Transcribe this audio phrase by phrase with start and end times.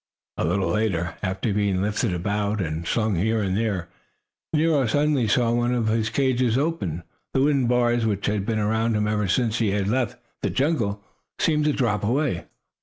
[0.37, 3.87] A little later, after being lifted about, and slung here and there,
[4.51, 7.03] Nero suddenly saw one end of his cage open.
[7.35, 11.03] The wooden bars, which had been around him ever since he had left the jungle,
[11.37, 12.45] seemed to drop away.